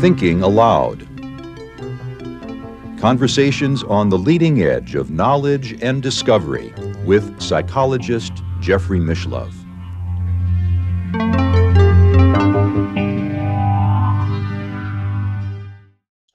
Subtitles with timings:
[0.00, 1.08] Thinking Aloud.
[3.00, 6.72] Conversations on the leading edge of knowledge and discovery
[7.04, 9.54] with psychologist Jeffrey Mishlove.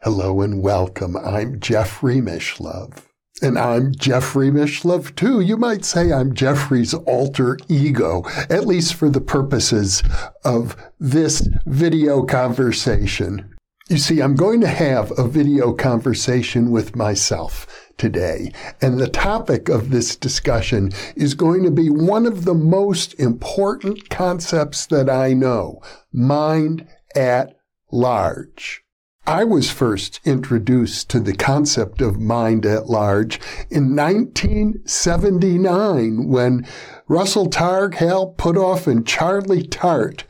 [0.02, 1.16] Hello and welcome.
[1.16, 3.13] I'm Jeffrey Mishlove.
[3.42, 5.42] And I'm Jeffrey Mishlove too.
[5.42, 10.04] You might say I'm Jeffrey's alter ego, at least for the purposes
[10.46, 13.54] of this video conversation.
[13.90, 18.54] You see, I'm going to have a video conversation with myself today.
[18.82, 24.10] And the topic of this discussion is going to be one of the most important
[24.10, 25.82] concepts that I know,
[26.14, 27.58] mind at
[27.92, 28.83] large.
[29.26, 36.68] I was first introduced to the concept of mind at large in 1979 when
[37.08, 40.26] Russell Targ, Hal Puthoff, and Charlie Tart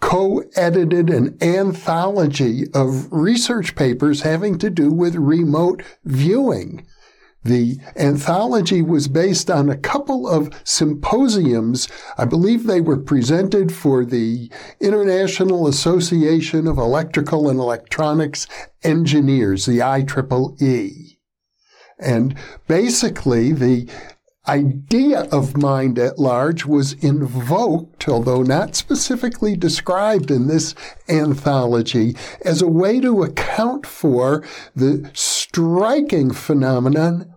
[0.00, 6.84] co-edited an anthology of research papers having to do with remote viewing.
[7.44, 11.88] The anthology was based on a couple of symposiums.
[12.16, 18.46] I believe they were presented for the International Association of Electrical and Electronics
[18.84, 21.18] Engineers, the IEEE.
[21.98, 22.36] And
[22.68, 23.88] basically, the
[24.48, 30.74] idea of mind at large was invoked, although not specifically described in this
[31.08, 34.42] anthology, as a way to account for
[34.74, 37.31] the striking phenomenon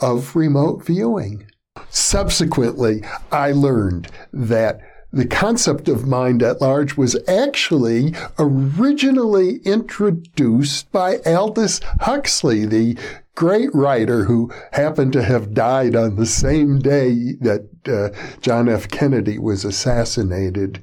[0.00, 1.46] of remote viewing.
[1.90, 4.80] Subsequently, I learned that
[5.12, 12.98] the concept of mind at large was actually originally introduced by Aldous Huxley, the
[13.34, 18.88] great writer who happened to have died on the same day that uh, John F.
[18.88, 20.82] Kennedy was assassinated.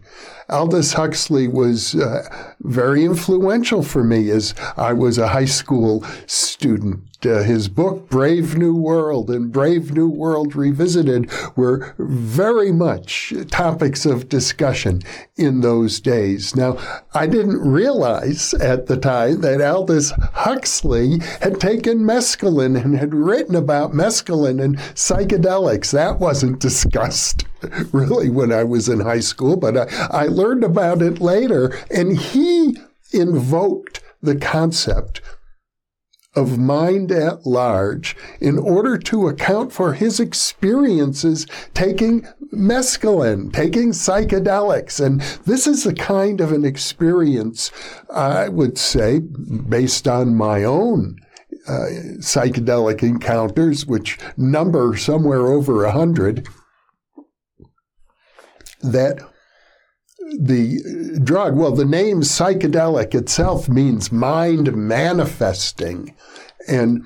[0.50, 2.28] Aldous Huxley was uh,
[2.61, 7.02] very influential for me as I was a high school student.
[7.26, 14.05] Uh, his book, Brave New World and Brave New World Revisited, were very much topics
[14.05, 15.02] of discussion
[15.36, 16.55] in those days.
[16.55, 16.77] Now,
[17.15, 23.55] I didn't realize at the time that Aldous Huxley had taken mescaline and had written
[23.55, 25.92] about mescaline and psychedelics.
[25.92, 26.95] That wasn't discussed
[27.92, 31.78] really when I was in high school, but I, I learned about it later.
[31.92, 32.78] And he
[33.11, 35.22] invoked the concept
[36.36, 45.04] of mind at large in order to account for his experiences taking mescaline, taking psychedelics.
[45.04, 47.72] And this is the kind of an experience
[48.10, 51.17] I would say, based on my own
[51.67, 51.88] uh,
[52.20, 56.48] psychedelic encounters, which number somewhere over a hundred,
[58.91, 59.19] that
[60.39, 66.15] the drug, well, the name psychedelic itself means mind manifesting.
[66.67, 67.05] And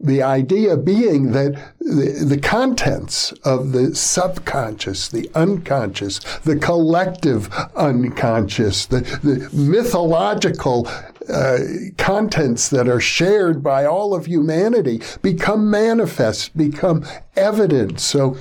[0.00, 8.86] the idea being that the, the, contents of the subconscious, the unconscious, the collective unconscious,
[8.86, 10.88] the, the mythological
[11.28, 11.58] uh,
[11.98, 17.04] contents that are shared by all of humanity become manifest, become
[17.36, 18.00] evident.
[18.00, 18.36] So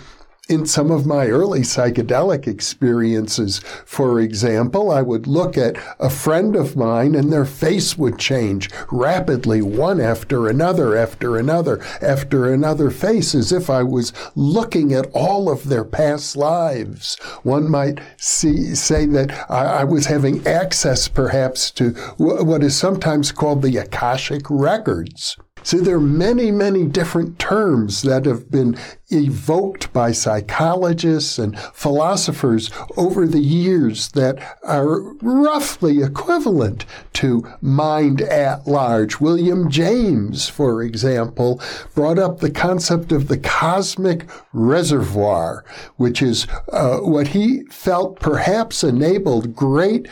[0.49, 6.55] in some of my early psychedelic experiences, for example, I would look at a friend
[6.55, 12.89] of mine and their face would change rapidly, one after another, after another, after another
[12.89, 17.15] face, as if I was looking at all of their past lives.
[17.43, 23.31] One might see, say that I, I was having access perhaps to what is sometimes
[23.31, 25.37] called the Akashic records.
[25.63, 28.77] So there are many, many different terms that have been
[29.09, 38.67] evoked by psychologists and philosophers over the years that are roughly equivalent to mind at
[38.67, 39.19] large.
[39.19, 41.61] William James, for example,
[41.95, 45.65] brought up the concept of the cosmic reservoir,
[45.97, 50.07] which is uh, what he felt perhaps enabled great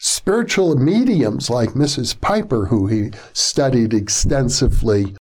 [0.00, 2.18] spiritual mediums like Mrs.
[2.18, 5.14] Piper, who he studied extensively,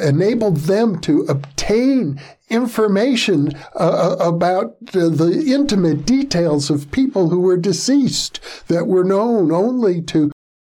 [0.00, 7.56] enabled them to obtain information uh, uh about the intimate details of people who were
[7.56, 8.38] deceased
[8.68, 10.30] that were known only to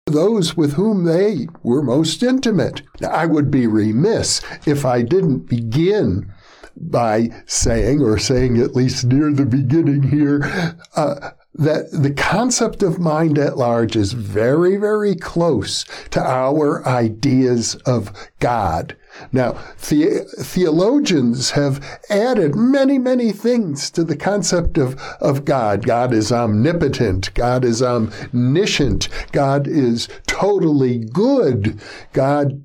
[0.06, 2.82] those with whom they were most intimate.
[3.00, 6.32] Now, I would be remiss if I didn't begin
[6.76, 12.98] by saying, or saying at least near the beginning here, uh, that the concept of
[12.98, 18.10] mind at large is very, very close to our ideas of
[18.40, 18.96] God.
[19.30, 19.58] Now,
[19.88, 25.84] the- theologians have added many, many things to the concept of, of God.
[25.84, 27.34] God is omnipotent.
[27.34, 29.08] God is omniscient.
[29.32, 31.78] God is totally good.
[32.14, 32.62] God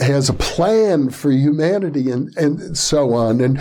[0.00, 3.40] has a plan for humanity and, and so on.
[3.40, 3.58] And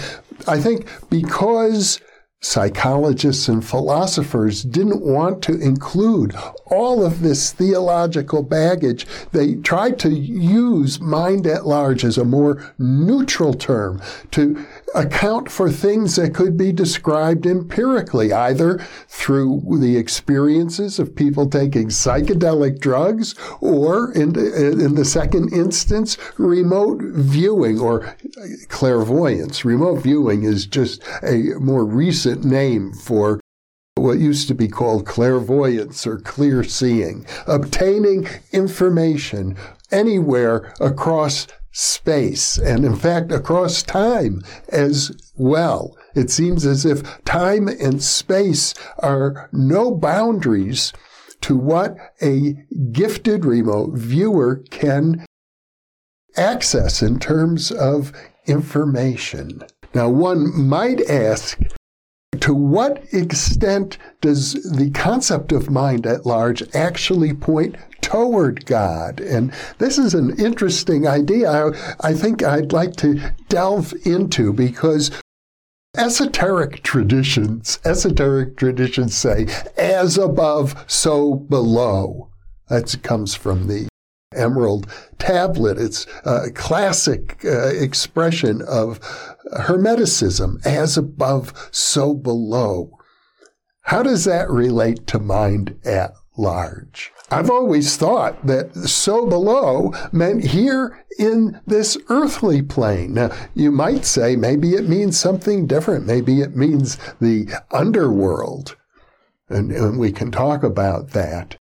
[0.48, 2.00] I think because
[2.44, 6.36] psychologists and philosophers didn't want to include
[6.66, 9.06] all of this theological baggage.
[9.32, 14.02] They tried to use mind at large as a more neutral term
[14.32, 14.66] to
[14.96, 21.90] account for things that could be described empirically, either through the experiences of people taking
[21.90, 28.16] psychedelic drugs or in, in the second instance, remote viewing or
[28.70, 29.64] clairvoyance.
[29.64, 33.40] Remote viewing is just a more recent name for
[33.96, 39.56] what used to be called clairvoyance or clear seeing, obtaining information
[39.92, 45.96] anywhere across space and in fact across time as well.
[46.16, 50.92] It seems as if time and space are no boundaries
[51.42, 52.56] to what a
[52.92, 55.26] gifted remote viewer can
[56.38, 58.12] access in terms of
[58.46, 59.62] information.
[59.94, 61.60] Now, one might ask,
[62.42, 69.22] to what extent does the concept of mind at large actually point toward God?
[69.22, 75.12] And this is an interesting idea I, I think I'd like to delve into because
[75.96, 79.48] esoteric traditions, esoteric traditions say,
[79.78, 82.30] as above, so below.
[82.70, 83.91] That comes from the
[84.34, 84.88] emerald
[85.20, 85.78] tablet.
[85.78, 89.00] It's a classic uh, expression of
[89.54, 92.98] Hermeticism, as above, so below.
[93.84, 97.12] How does that relate to mind at large?
[97.30, 103.14] I've always thought that so below meant here in this earthly plane.
[103.14, 106.06] Now, you might say maybe it means something different.
[106.06, 108.76] Maybe it means the underworld.
[109.50, 111.58] And, and we can talk about that.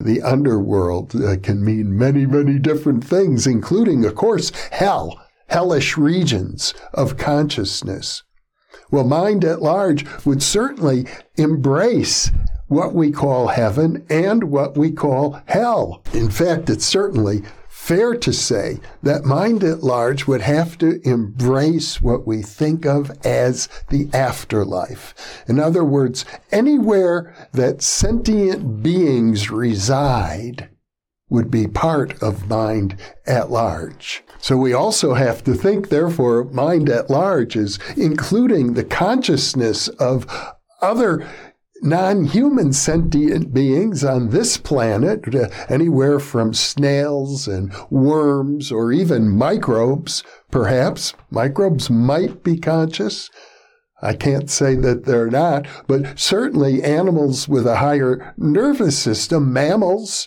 [0.00, 6.72] The underworld uh, can mean many, many different things, including, of course, hell, hellish regions
[6.94, 8.22] of consciousness.
[8.90, 11.06] Well, mind at large would certainly
[11.36, 12.30] embrace
[12.68, 16.02] what we call heaven and what we call hell.
[16.14, 17.42] In fact, it certainly
[17.90, 23.10] fair to say that mind at large would have to embrace what we think of
[23.26, 25.42] as the afterlife.
[25.48, 30.68] In other words, anywhere that sentient beings reside
[31.30, 32.96] would be part of mind
[33.26, 34.22] at large.
[34.38, 40.28] So we also have to think, therefore, mind at large is including the consciousness of
[40.80, 41.28] other
[41.82, 50.22] non-human sentient beings on this planet, uh, anywhere from snails and worms or even microbes,
[50.50, 51.14] perhaps.
[51.30, 53.30] Microbes might be conscious.
[54.02, 60.26] I can't say that they're not, but certainly animals with a higher nervous system, mammals,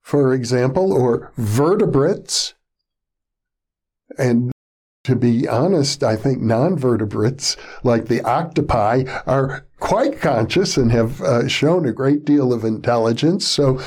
[0.00, 2.54] for example, or vertebrates,
[4.16, 4.52] and
[5.08, 11.48] to be honest, I think non-vertebrates like the octopi are quite conscious and have uh,
[11.48, 13.46] shown a great deal of intelligence.
[13.46, 13.80] So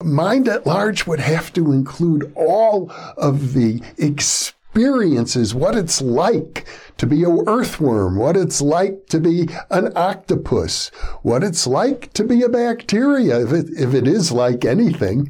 [0.00, 6.64] mind at large would have to include all of the experiences, what it's like
[6.98, 12.22] to be a earthworm, what it's like to be an octopus, what it's like to
[12.22, 15.28] be a bacteria, if it, if it is like anything,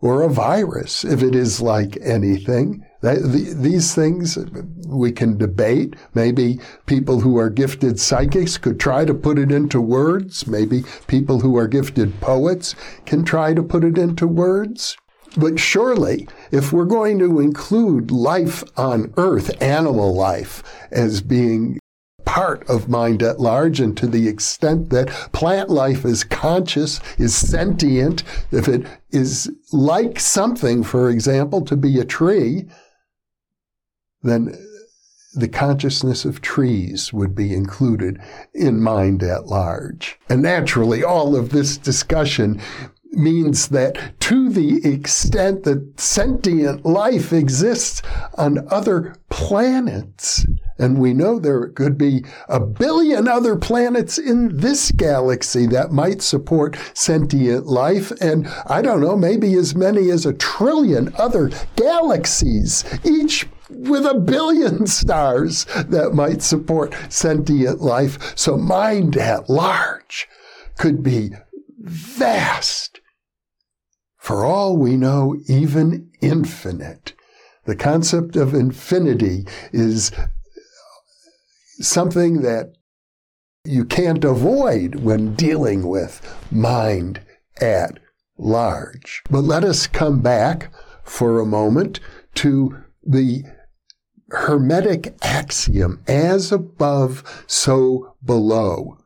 [0.00, 2.86] or a virus, if it is like anything.
[3.04, 4.38] That, the, these things
[4.86, 5.94] we can debate.
[6.14, 10.46] Maybe people who are gifted psychics could try to put it into words.
[10.46, 14.96] Maybe people who are gifted poets can try to put it into words.
[15.36, 21.78] But surely, if we're going to include life on earth, animal life, as being
[22.24, 27.34] part of mind at large, and to the extent that plant life is conscious, is
[27.34, 32.66] sentient, if it is like something, for example, to be a tree,
[34.24, 34.58] then
[35.34, 38.20] the consciousness of trees would be included
[38.54, 40.18] in mind at large.
[40.28, 42.60] And naturally, all of this discussion
[43.10, 48.02] means that to the extent that sentient life exists
[48.36, 50.46] on other planets,
[50.78, 56.22] and we know there could be a billion other planets in this galaxy that might
[56.22, 62.84] support sentient life, and I don't know, maybe as many as a trillion other galaxies,
[63.04, 68.36] each with a billion stars that might support sentient life.
[68.36, 70.28] So mind at large
[70.78, 71.30] could be
[71.78, 73.00] vast.
[74.16, 77.12] For all we know, even infinite.
[77.66, 80.12] The concept of infinity is
[81.80, 82.72] something that
[83.64, 87.20] you can't avoid when dealing with mind
[87.60, 87.98] at
[88.36, 89.22] large.
[89.30, 92.00] But let us come back for a moment
[92.36, 93.44] to the
[94.30, 98.98] Hermetic axiom, as above, so below.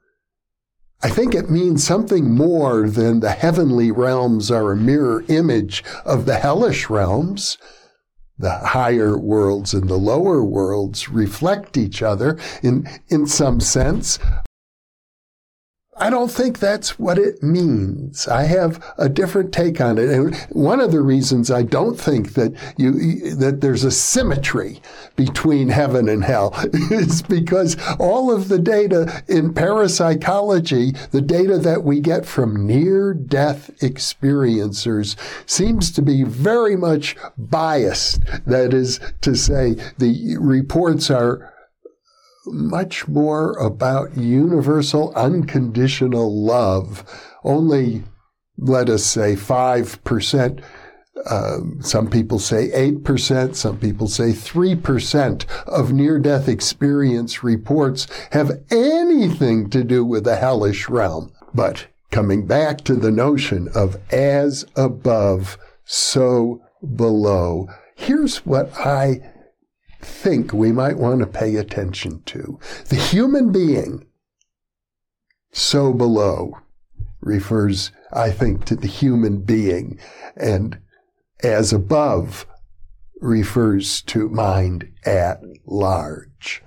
[1.02, 6.26] I think it means something more than the heavenly realms are a mirror image of
[6.26, 7.56] the hellish realms.
[8.36, 14.18] The higher worlds and the lower worlds reflect each other in, in some sense,
[16.00, 18.28] I don't think that's what it means.
[18.28, 20.08] I have a different take on it.
[20.08, 24.80] And one of the reasons I don't think that you, that there's a symmetry
[25.16, 31.82] between heaven and hell is because all of the data in parapsychology, the data that
[31.82, 38.24] we get from near death experiencers seems to be very much biased.
[38.46, 41.52] That is to say, the reports are
[42.52, 47.04] much more about universal unconditional love.
[47.44, 48.04] Only,
[48.56, 50.62] let us say, 5%.
[51.26, 58.62] Uh, some people say 8%, some people say 3% of near death experience reports have
[58.70, 61.32] anything to do with the hellish realm.
[61.52, 66.62] But coming back to the notion of as above, so
[66.94, 69.20] below, here's what I
[70.00, 72.58] think we might want to pay attention to.
[72.86, 74.06] The human being,
[75.52, 76.58] so below,
[77.20, 79.98] refers, I think, to the human being,
[80.36, 80.78] and
[81.42, 82.46] as above
[83.20, 86.62] refers to mind at large.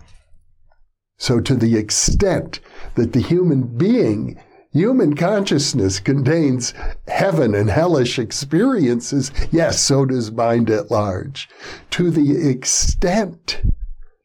[1.18, 2.60] So to the extent
[2.96, 4.42] that the human being
[4.74, 6.74] Human consciousness contains
[7.08, 9.32] heaven and hellish experiences.
[9.52, 11.50] Yes, so does mind at large.
[11.92, 13.62] To the extent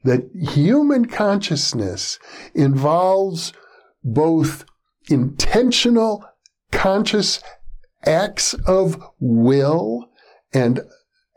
[0.04, 2.20] that human consciousness
[2.54, 3.52] involves
[4.04, 4.64] both
[5.10, 6.24] intentional
[6.70, 7.40] conscious
[8.04, 10.08] acts of will
[10.54, 10.80] and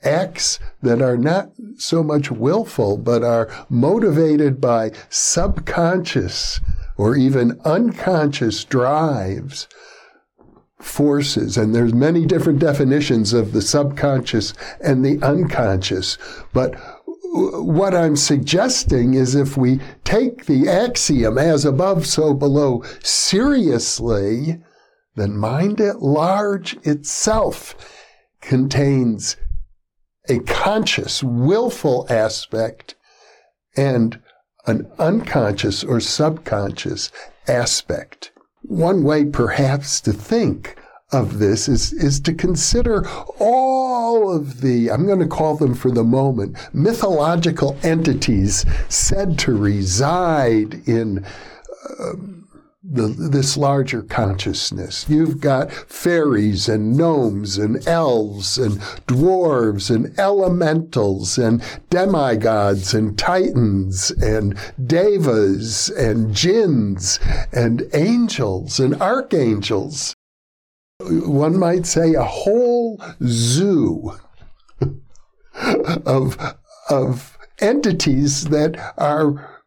[0.03, 6.61] acts that are not so much willful, but are motivated by subconscious
[6.99, 9.69] or even unconscious drives,
[10.81, 14.53] forces, and there's many different definitions of the subconscious
[14.83, 16.17] and the unconscious.
[16.51, 16.75] But
[17.31, 24.61] what I'm suggesting is if we take the axiom as above, so below seriously,
[25.15, 27.75] then mind at large itself
[28.41, 29.37] contains
[30.27, 32.95] a conscious, willful aspect
[33.77, 34.19] and
[34.69, 37.11] an unconscious or subconscious
[37.47, 38.31] aspect.
[38.61, 40.77] One way perhaps to think
[41.11, 43.07] of this is, is to consider
[43.39, 49.57] all of the, I'm going to call them for the moment, mythological entities said to
[49.57, 51.25] reside in
[51.99, 52.13] uh,
[52.81, 55.05] the, this larger consciousness.
[55.09, 64.11] You've got fairies and gnomes and elves and dwarves and elementals and demigods and titans
[64.11, 67.19] and devas and jinns
[67.51, 70.15] and angels and archangels.
[71.01, 74.17] One might say a whole zoo
[76.05, 76.55] of,
[76.89, 79.59] of entities that are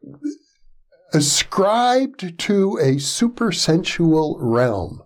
[1.12, 5.02] ascribed to a supersensual realm.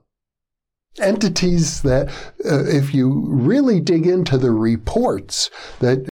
[0.98, 2.08] Entities that,
[2.44, 6.08] uh, if you really dig into the reports that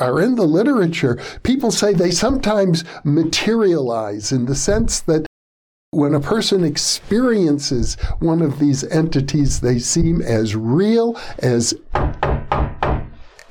[0.00, 5.26] are in the literature, people say they sometimes materialize in the sense that
[5.90, 11.72] when a person experiences one of these entities, they seem as real as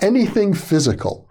[0.01, 1.24] anything physical.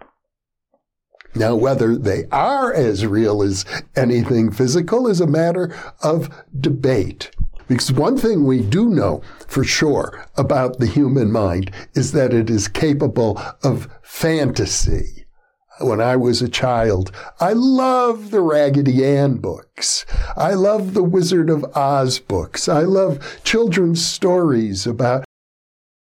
[1.35, 3.65] Now, whether they are as real as
[3.97, 7.31] anything physical is a matter of debate.
[7.67, 12.51] Because one thing we do know for sure about the human mind is that it
[12.51, 15.27] is capable of fantasy.
[15.81, 17.11] When I was a child,
[17.41, 20.07] I loved the Raggedy Ann books.
[20.37, 22.69] I loved the Wizard of Oz books.
[22.69, 25.25] I love children's stories about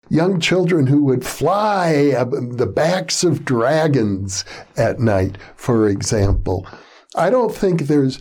[0.08, 4.44] young children who would fly the backs of dragons
[4.76, 6.66] at night, for example.
[7.14, 8.18] I don't think there's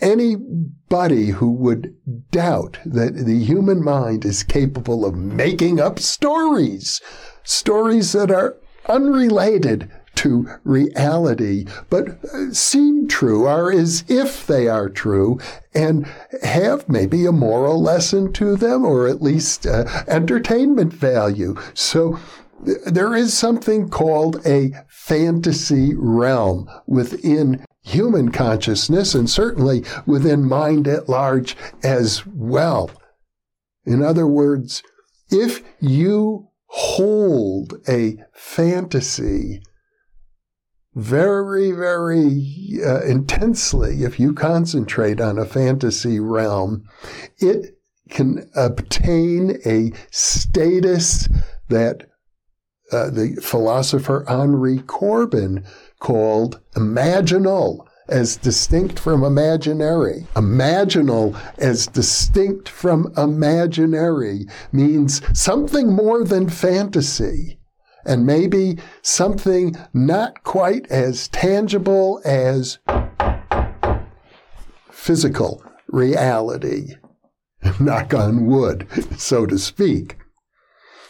[0.00, 1.94] anybody who would
[2.30, 7.00] doubt that the human mind is capable of making up stories,
[7.44, 8.56] stories that are
[8.88, 9.90] unrelated
[10.22, 15.40] to reality, but uh, seem true, are as if they are true,
[15.74, 16.06] and
[16.44, 21.56] have maybe a moral lesson to them, or at least uh, entertainment value.
[21.74, 22.20] So
[22.86, 31.08] there is something called a fantasy realm within human consciousness and certainly within mind at
[31.08, 32.92] large as well.
[33.84, 34.84] In other words,
[35.30, 39.60] if you hold a fantasy
[40.94, 46.84] very, very uh, intensely, if you concentrate on a fantasy realm,
[47.38, 47.78] it
[48.10, 51.28] can obtain a status
[51.68, 52.08] that
[52.92, 55.64] uh, the philosopher Henri Corbin
[55.98, 60.26] called imaginal as distinct from imaginary.
[60.34, 67.58] Imaginal as distinct from imaginary means something more than fantasy
[68.04, 72.78] and maybe something not quite as tangible as
[74.90, 76.94] physical reality.
[77.80, 78.86] Knock on wood,
[79.18, 80.16] so to speak.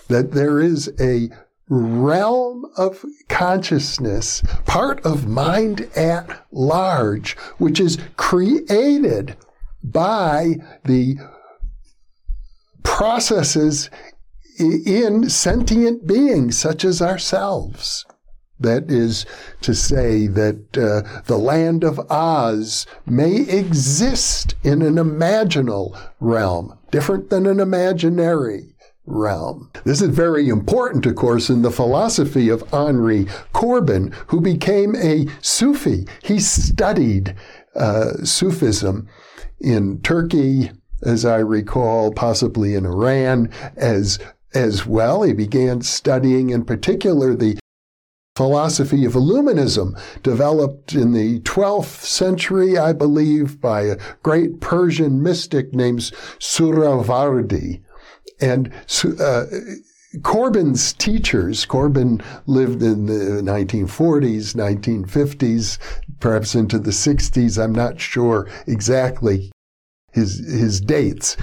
[0.09, 1.31] That there is a
[1.69, 9.37] realm of consciousness, part of mind at large, which is created
[9.83, 11.17] by the
[12.83, 13.89] processes
[14.59, 18.05] in sentient beings such as ourselves.
[18.61, 19.27] That is
[19.63, 27.31] to say that uh, the land of Oz may exist in an imaginal realm, different
[27.31, 28.73] than an imaginary
[29.05, 29.71] realm.
[29.85, 35.27] This is very important, of course, in the philosophy of Henri Corbin, who became a
[35.41, 36.07] Sufi.
[36.23, 37.35] He studied
[37.75, 39.09] uh, Sufism
[39.61, 40.71] in Turkey,
[41.03, 44.21] as I recall, possibly in Iran, as
[44.55, 45.23] as well.
[45.23, 47.59] He began studying, in particular, the
[48.37, 55.75] philosophy of Illuminism, developed in the 12th century, I believe, by a great Persian mystic
[55.75, 56.01] named
[56.39, 57.83] Suhrawardi.
[58.41, 58.73] And
[59.21, 59.45] uh,
[60.23, 65.79] Corbin's teachers, Corbin lived in the 1940s, 1950s,
[66.21, 67.63] perhaps into the 60s.
[67.63, 69.53] I'm not sure exactly
[70.13, 71.37] his, his dates.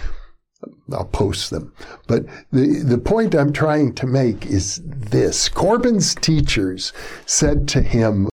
[0.91, 1.73] I'll post them.
[2.07, 5.49] But the, the point I'm trying to make is this.
[5.49, 6.93] Corbin's teachers
[7.25, 8.29] said to him,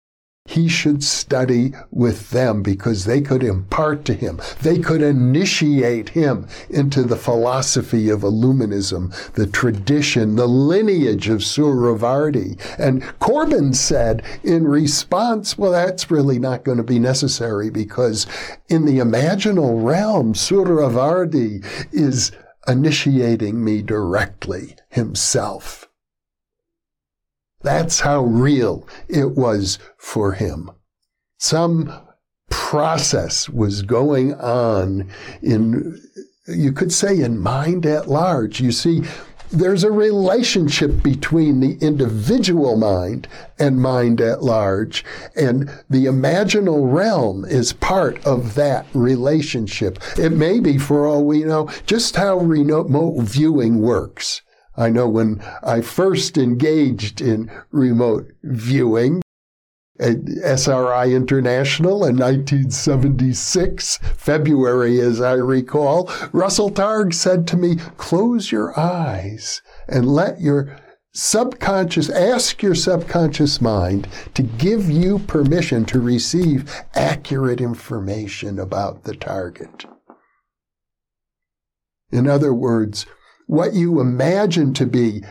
[0.55, 6.47] he should study with them because they could impart to him, they could initiate him
[6.69, 12.57] into the philosophy of Illuminism, the tradition, the lineage of Suhrawardi.
[12.79, 18.25] And Corbin said in response, well, that's really not going to be necessary because
[18.69, 22.31] in the imaginal realm, Suhrawardi is
[22.65, 25.84] initiating me directly himself.
[27.65, 30.69] That's how real it was for him.
[31.39, 31.91] Some
[32.51, 35.09] process was going on
[35.41, 35.99] in,
[36.47, 38.61] you could say, in mind at large.
[38.61, 39.01] You see,
[39.51, 45.03] there's a relationship between the individual mind and mind at large,
[45.35, 49.97] and the imaginal realm is part of that relationship.
[50.19, 54.43] It may be, for all we know, just how remote viewing works.
[54.77, 59.21] I know when I first engaged in remote viewing
[59.99, 68.51] at SRI International in 1976, February as I recall, Russell Targ said to me, close
[68.51, 70.77] your eyes and let your
[71.13, 79.15] subconscious, ask your subconscious mind to give you permission to receive accurate information about the
[79.15, 79.85] target.
[82.11, 83.05] In other words,
[83.47, 85.23] what you imagine to be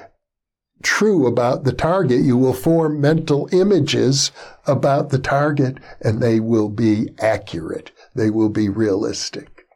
[0.82, 4.30] true about the target, you will form mental images
[4.66, 7.90] about the target and they will be accurate.
[8.14, 9.66] They will be realistic.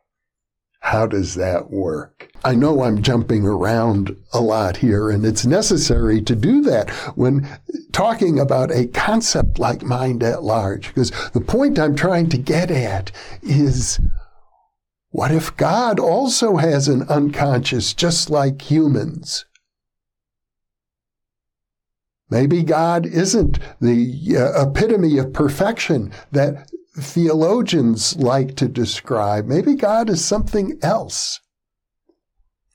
[0.81, 2.31] How does that work?
[2.45, 7.49] I know I'm jumping around a lot here and it's necessary to do that when
[7.93, 12.71] talking about a concept like mind at large, because the point I'm trying to get
[12.71, 13.11] at
[13.43, 13.99] is
[15.11, 19.45] what if God also has an unconscious just like humans?
[22.31, 29.47] Maybe God isn't the uh, epitome of perfection that theologians like to describe.
[29.47, 31.41] Maybe God is something else.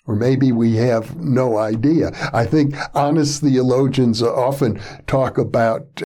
[0.05, 2.11] Or maybe we have no idea.
[2.33, 6.01] I think honest theologians often talk about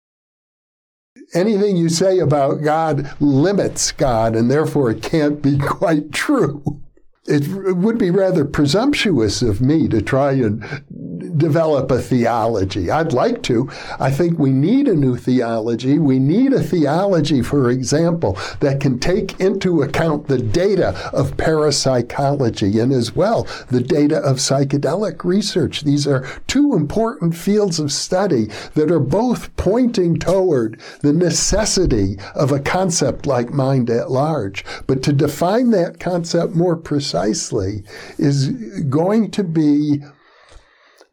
[1.38, 6.82] anything you say about God limits God, and therefore it can't be quite true.
[7.26, 10.64] It would be rather presumptuous of me to try and
[11.38, 12.90] develop a theology.
[12.90, 13.70] I'd like to.
[14.00, 16.00] I think we need a new theology.
[16.00, 22.80] We need a theology, for example, that can take into account the data of parapsychology
[22.80, 25.82] and as well the data of psychedelic research.
[25.82, 32.52] These are two important fields of study that are both pointing toward the necessity of
[32.52, 34.64] a concept like mind at large.
[34.86, 37.84] But to define that concept more precisely
[38.18, 38.50] is
[38.90, 40.02] going to be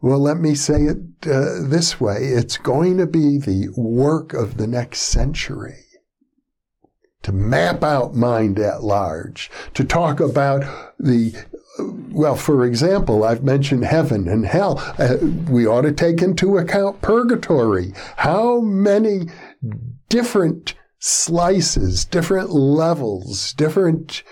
[0.05, 2.27] well, let me say it uh, this way.
[2.27, 5.79] It's going to be the work of the next century
[7.23, 10.61] to map out mind at large, to talk about
[10.99, 11.35] the
[12.11, 14.77] well, for example, I've mentioned heaven and hell.
[14.99, 15.17] Uh,
[15.49, 17.95] we ought to take into account purgatory.
[18.19, 19.31] How many
[20.11, 24.23] different slices, different levels, different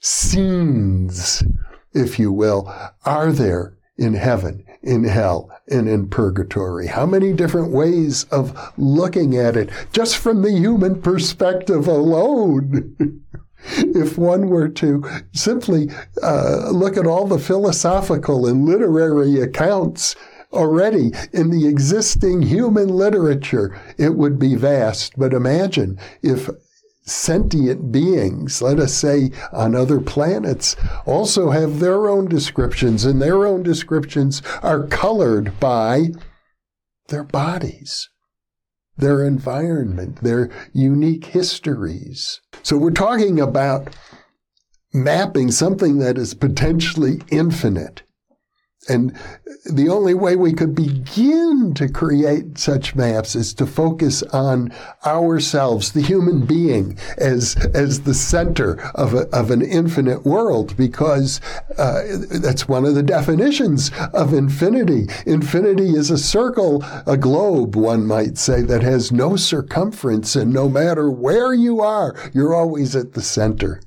[0.00, 1.44] scenes,
[1.92, 2.68] if you will,
[3.04, 6.86] are there in heaven, in hell, and in purgatory.
[6.86, 13.22] How many different ways of looking at it just from the human perspective alone?
[13.64, 15.90] if one were to simply
[16.22, 20.14] uh, look at all the philosophical and literary accounts
[20.52, 25.12] already in the existing human literature, it would be vast.
[25.18, 26.48] But imagine if
[27.10, 33.46] sentient beings, let us say on other planets, also have their own descriptions, and their
[33.46, 36.08] own descriptions are colored by
[37.08, 38.08] their bodies,
[38.96, 42.40] their environment, their unique histories.
[42.62, 43.94] So we're talking about
[44.92, 48.02] mapping something that is potentially infinite
[48.86, 49.16] and
[49.64, 54.72] the only way we could begin to create such maps is to focus on
[55.04, 61.40] ourselves, the human being, as, as the center of, a, of an infinite world, because
[61.76, 65.06] uh, that's one of the definitions of infinity.
[65.26, 70.68] Infinity is a circle, a globe, one might say, that has no circumference, and no
[70.68, 73.82] matter where you are, you're always at the center.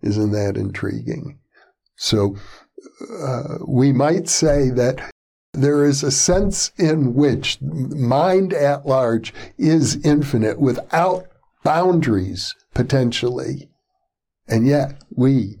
[0.00, 1.38] Isn't that intriguing?
[1.94, 2.36] So,
[3.22, 5.12] uh, we might say that
[5.52, 11.26] there is a sense in which mind at large is infinite without
[11.62, 13.68] boundaries, potentially.
[14.48, 15.58] And yet, we,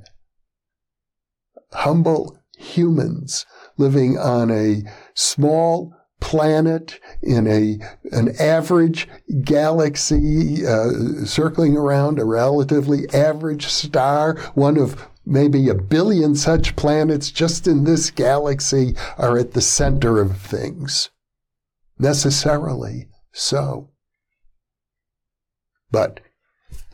[1.72, 4.82] humble humans living on a
[5.14, 7.78] small planet in a
[8.12, 9.08] an average
[9.42, 17.30] galaxy uh, circling around a relatively average star, one of maybe a billion such planets
[17.30, 21.10] just in this galaxy are at the center of things.
[21.98, 23.90] Necessarily so.
[25.90, 26.20] But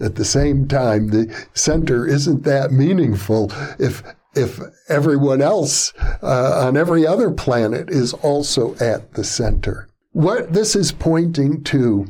[0.01, 4.03] at the same time, the center isn't that meaningful if
[4.35, 9.89] if everyone else uh, on every other planet is also at the center.
[10.13, 12.07] What this is pointing to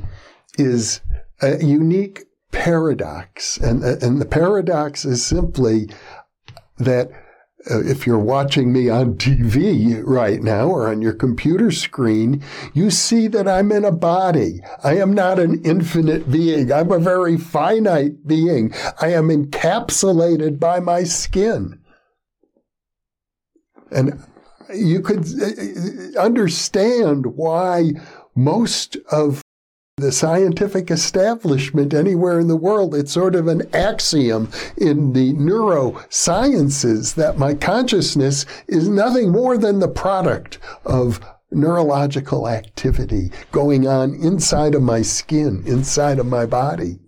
[0.58, 1.00] is
[1.40, 3.56] a unique paradox.
[3.58, 5.88] And, and the paradox is simply
[6.78, 7.10] that
[7.70, 12.90] uh, if you're watching me on TV right now or on your computer screen, you
[12.90, 14.60] see that I'm in a body.
[14.82, 16.72] I am not an infinite being.
[16.72, 18.72] I'm a very finite being.
[19.00, 21.80] I am encapsulated by my skin.
[23.90, 24.22] And
[24.74, 27.92] you could uh, understand why
[28.34, 29.42] most of
[29.98, 32.94] the scientific establishment anywhere in the world.
[32.94, 39.78] It's sort of an axiom in the neurosciences that my consciousness is nothing more than
[39.78, 46.98] the product of neurological activity going on inside of my skin, inside of my body.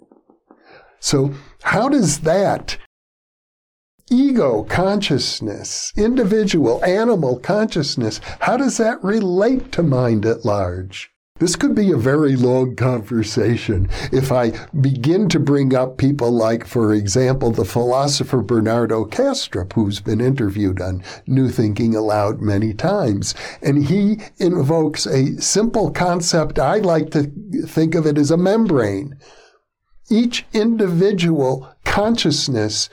[0.98, 2.78] So, how does that
[4.10, 11.10] ego consciousness, individual, animal consciousness, how does that relate to mind at large?
[11.40, 16.66] This could be a very long conversation if I begin to bring up people like,
[16.66, 23.34] for example, the philosopher Bernardo Kastrup, who's been interviewed on New Thinking Aloud many times.
[23.62, 26.58] And he invokes a simple concept.
[26.58, 27.32] I like to
[27.66, 29.16] think of it as a membrane.
[30.10, 32.90] Each individual consciousness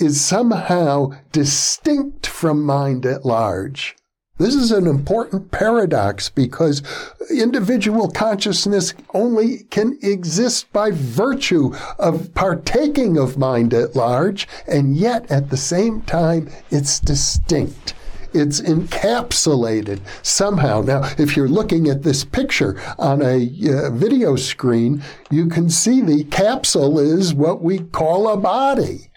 [0.00, 3.94] is somehow distinct from mind at large.
[4.40, 6.82] This is an important paradox because
[7.30, 15.30] individual consciousness only can exist by virtue of partaking of mind at large, and yet
[15.30, 17.92] at the same time, it's distinct.
[18.32, 20.80] It's encapsulated somehow.
[20.80, 26.00] Now, if you're looking at this picture on a uh, video screen, you can see
[26.00, 29.10] the capsule is what we call a body.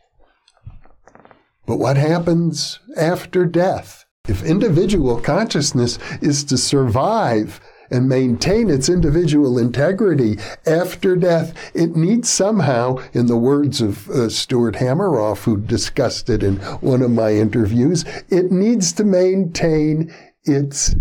[1.65, 4.02] But what happens after death?
[4.27, 7.59] If individual consciousness is to survive
[7.91, 14.29] and maintain its individual integrity after death, it needs somehow, in the words of uh,
[14.29, 20.95] Stuart Hameroff, who discussed it in one of my interviews, it needs to maintain its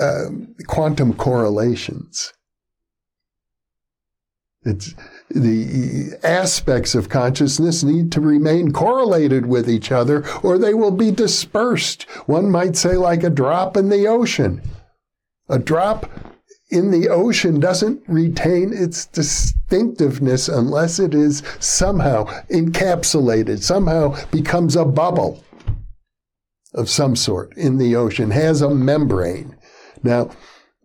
[0.00, 0.24] uh,
[0.66, 2.32] quantum correlations.
[4.64, 4.94] It's,
[5.34, 11.10] the aspects of consciousness need to remain correlated with each other or they will be
[11.10, 12.02] dispersed.
[12.26, 14.62] One might say like a drop in the ocean.
[15.48, 16.10] A drop
[16.70, 24.84] in the ocean doesn't retain its distinctiveness unless it is somehow encapsulated, somehow becomes a
[24.84, 25.44] bubble
[26.72, 29.54] of some sort in the ocean, has a membrane.
[30.02, 30.30] Now,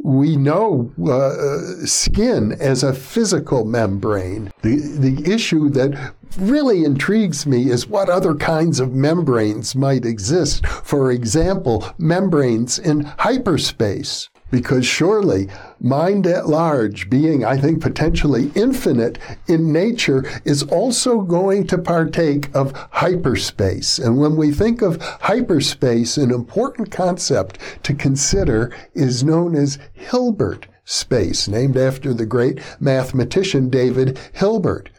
[0.03, 4.51] we know uh, skin as a physical membrane.
[4.62, 10.65] The, the issue that really intrigues me is what other kinds of membranes might exist.
[10.67, 15.47] For example, membranes in hyperspace because surely
[15.79, 22.53] mind at large, being, I think, potentially infinite in nature, is also going to partake
[22.55, 23.99] of hyperspace.
[23.99, 30.67] And when we think of hyperspace, an important concept to consider is known as Hilbert
[30.86, 34.89] space, named after the great mathematician David Hilbert.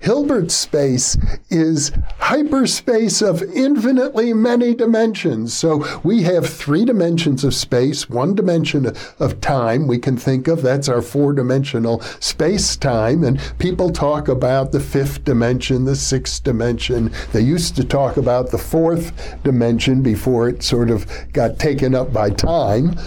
[0.00, 1.18] Hilbert space
[1.50, 5.52] is hyperspace of infinitely many dimensions.
[5.52, 10.62] So we have three dimensions of space, one dimension of time we can think of.
[10.62, 13.24] That's our four dimensional space time.
[13.24, 17.12] And people talk about the fifth dimension, the sixth dimension.
[17.32, 22.10] They used to talk about the fourth dimension before it sort of got taken up
[22.10, 22.98] by time.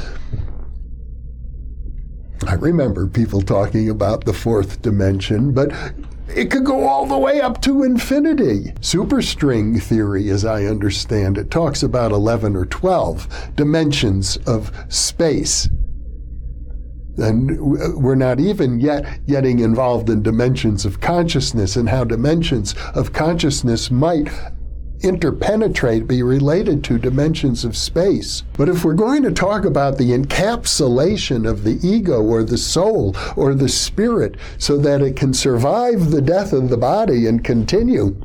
[2.46, 5.72] I remember people talking about the fourth dimension, but
[6.28, 8.72] it could go all the way up to infinity.
[8.80, 15.70] Superstring theory, as I understand it, talks about 11 or 12 dimensions of space.
[17.18, 17.60] And
[18.02, 23.92] we're not even yet getting involved in dimensions of consciousness and how dimensions of consciousness
[23.92, 24.30] might
[25.04, 28.44] interpenetrate, be related to dimensions of space.
[28.58, 33.16] But if we're going to talk about the encapsulation of the ego or the soul
[33.36, 38.16] or the spirit so that it can survive the death of the body and continue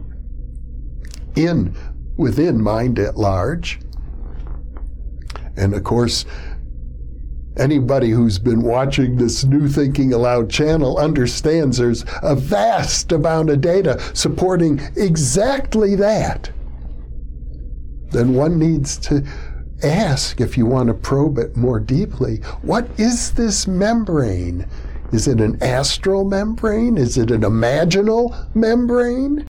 [1.35, 1.75] in
[2.17, 3.81] within mind at large,
[5.57, 6.25] and of course,
[7.59, 13.61] Anybody who's been watching this new Thinking Aloud channel understands there's a vast amount of
[13.61, 16.53] data supporting exactly that
[18.11, 19.25] then one needs to
[19.83, 24.67] ask if you want to probe it more deeply what is this membrane?
[25.13, 26.99] Is it an astral membrane?
[26.99, 29.47] Is it an imaginal membrane?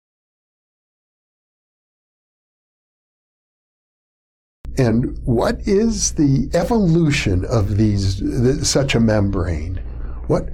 [4.78, 9.78] And what is the evolution of these such a membrane?
[10.28, 10.50] What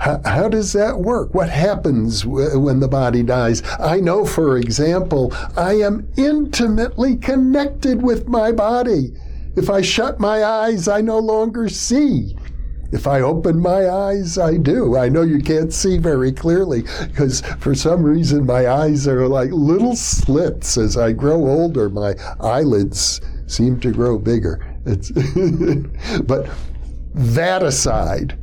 [0.00, 1.34] how, how, does that work?
[1.34, 3.62] What happens w- when the body dies?
[3.78, 9.12] I know, for example, I am intimately connected with my body.
[9.56, 12.34] If I shut my eyes, I no longer see.
[12.92, 14.96] If I open my eyes, I do.
[14.96, 19.50] I know you can't see very clearly because for some reason my eyes are like
[19.52, 20.76] little slits.
[20.76, 24.66] As I grow older, my eyelids seem to grow bigger.
[26.24, 26.50] but
[27.14, 28.38] that aside,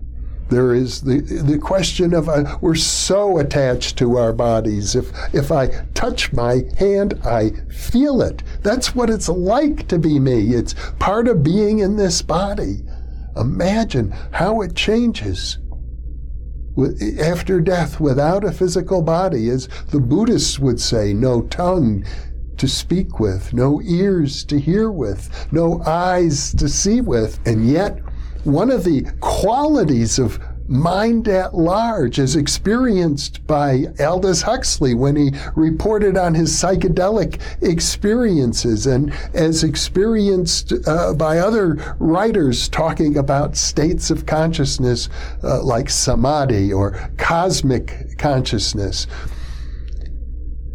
[0.49, 4.95] there is the, the question of uh, we're so attached to our bodies.
[4.95, 8.43] If, if I touch my hand, I feel it.
[8.61, 10.53] That's what it's like to be me.
[10.53, 12.83] It's part of being in this body.
[13.35, 15.57] Imagine how it changes
[17.19, 19.49] after death without a physical body.
[19.49, 22.05] As the Buddhists would say, no tongue
[22.57, 27.39] to speak with, no ears to hear with, no eyes to see with.
[27.45, 27.99] And yet,
[28.43, 35.31] one of the qualities of mind at large as experienced by Aldous Huxley when he
[35.55, 44.11] reported on his psychedelic experiences and as experienced uh, by other writers talking about states
[44.11, 45.09] of consciousness
[45.43, 49.07] uh, like samadhi or cosmic consciousness.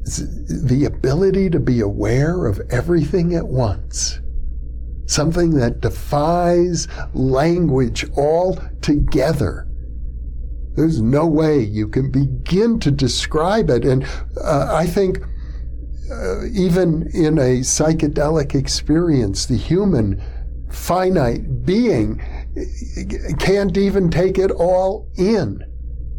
[0.04, 4.21] The ability to be aware of everything at once
[5.12, 9.68] something that defies language altogether.
[10.74, 13.84] There's no way you can begin to describe it.
[13.84, 14.06] And
[14.42, 15.18] uh, I think
[16.10, 20.22] uh, even in a psychedelic experience, the human
[20.70, 22.22] finite being
[23.38, 25.62] can't even take it all in.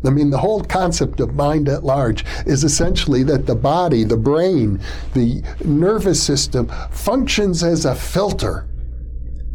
[0.06, 4.17] I mean, the whole concept of mind at large is essentially that the body, the
[4.17, 4.82] brain,
[5.13, 8.67] the nervous system functions as a filter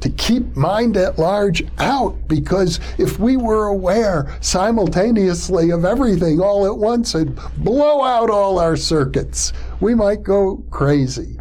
[0.01, 6.67] to keep mind at large out because if we were aware simultaneously of everything all
[6.67, 11.39] at once and blow out all our circuits, we might go crazy.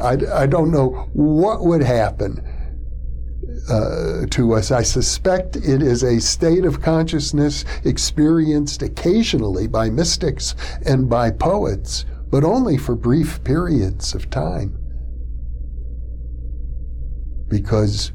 [0.00, 2.42] I, I don't know what would happen
[3.68, 4.70] uh, to us.
[4.70, 10.54] I suspect it is a state of consciousness experienced occasionally by mystics
[10.86, 14.81] and by poets, but only for brief periods of time.
[17.52, 18.12] Because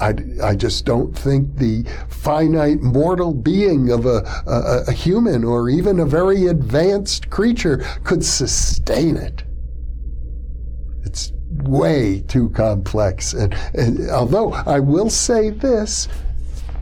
[0.00, 5.68] I, I just don't think the finite mortal being of a, a, a human or
[5.68, 9.44] even a very advanced creature could sustain it.
[11.04, 13.34] It's way too complex.
[13.34, 16.08] And, and, although I will say this,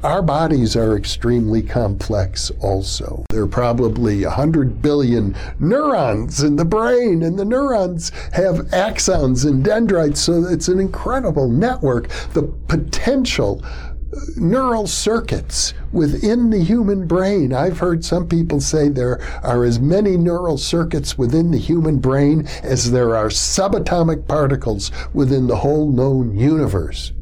[0.02, 3.24] our bodies are extremely complex also.
[3.28, 9.62] There are probably 100 billion neurons in the brain, and the neurons have axons and
[9.62, 12.08] dendrites, so it's an incredible network.
[12.32, 17.52] The potential uh, neural circuits within the human brain.
[17.52, 22.48] I've heard some people say there are as many neural circuits within the human brain
[22.62, 27.12] as there are subatomic particles within the whole known universe.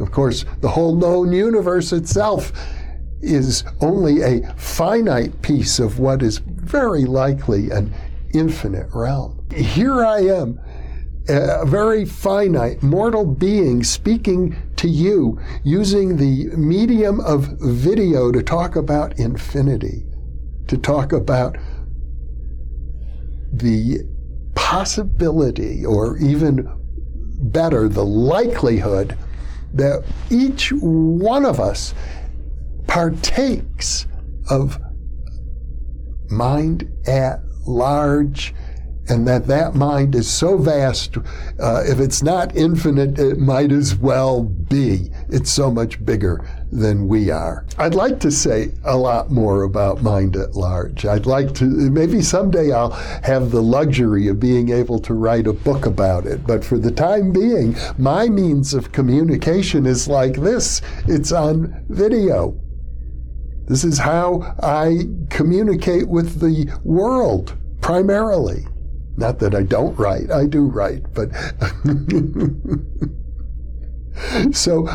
[0.00, 2.52] Of course, the whole known universe itself
[3.20, 7.94] is only a finite piece of what is very likely an
[8.32, 9.46] infinite realm.
[9.54, 10.58] Here I am
[11.28, 18.76] a very finite mortal being speaking to you using the medium of video to talk
[18.76, 20.06] about infinity,
[20.68, 21.56] to talk about
[23.52, 23.98] the
[24.54, 26.68] possibility, or even
[27.42, 29.16] better, the likelihood
[29.74, 31.94] that each one of us
[32.86, 34.06] partakes
[34.48, 34.80] of
[36.28, 38.54] mind at large
[39.08, 41.16] and that that mind is so vast.
[41.58, 45.10] Uh, if it's not infinite, it might as well be.
[45.28, 47.66] It's so much bigger than we are.
[47.78, 51.04] I'd like to say a lot more about mind at large.
[51.04, 55.52] I'd like to, maybe someday I'll have the luxury of being able to write a
[55.52, 56.46] book about it.
[56.46, 62.58] But for the time being, my means of communication is like this it's on video.
[63.66, 68.66] This is how I communicate with the world primarily.
[69.16, 71.30] Not that I don't write, I do write, but.
[74.54, 74.88] so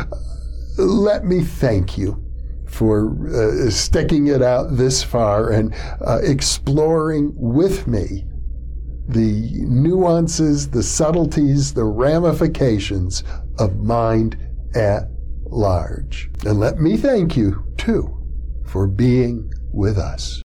[0.76, 2.22] let me thank you
[2.66, 5.74] for uh, sticking it out this far and
[6.06, 8.24] uh, exploring with me
[9.08, 13.22] the nuances, the subtleties, the ramifications
[13.58, 14.36] of mind
[14.74, 15.04] at
[15.44, 16.28] large.
[16.44, 18.12] And let me thank you, too,
[18.66, 20.42] for being with us.